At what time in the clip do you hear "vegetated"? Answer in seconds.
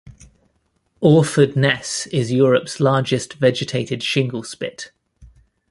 3.35-4.01